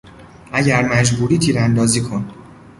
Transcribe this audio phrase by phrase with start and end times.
[0.51, 2.31] اگر مجبوری تیراندازی کن!